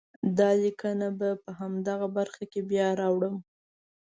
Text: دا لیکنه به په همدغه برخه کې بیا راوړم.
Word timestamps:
دا 0.37 0.49
لیکنه 0.63 1.07
به 1.19 1.29
په 1.43 1.49
همدغه 1.59 2.07
برخه 2.17 2.43
کې 2.51 2.61
بیا 2.69 2.87
راوړم. 3.01 3.35